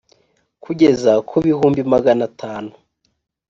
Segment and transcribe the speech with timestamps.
[0.63, 2.71] kugeza ku bihumbi magana atanu